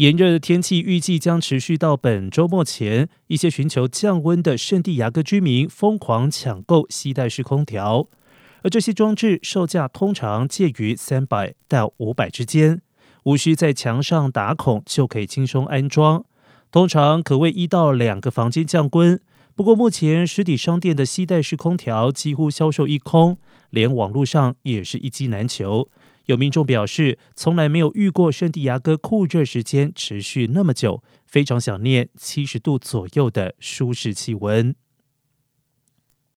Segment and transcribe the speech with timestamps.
[0.00, 8.08] 炎热的天气预计将持续到本周末前，一些寻求降温的圣地亚哥居民疯狂抢购吸带式空调，
[8.62, 12.80] 而这些装置售价通常介于三百到五百之间，
[13.24, 16.24] 无需在墙上打孔就可以轻松安装，
[16.72, 19.20] 通常可为一到两个房间降温。
[19.54, 23.36] 不过目前实体商店的吸带式空调几乎销售一空，
[23.68, 25.90] 连网络上也是一机难求。
[26.30, 34.74] 有民众表示，从来没有遇过圣地亚哥酷热时间持续那么久，非常想念七十度左右的舒适气温。